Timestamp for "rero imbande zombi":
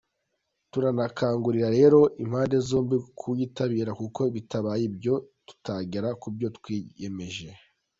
1.77-2.95